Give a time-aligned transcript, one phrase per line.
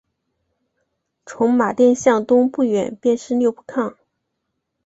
[1.27, 3.97] 从马甸向东不远便是六铺炕。